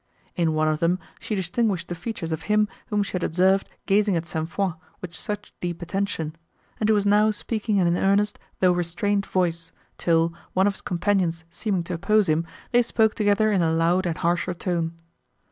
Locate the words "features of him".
1.93-2.67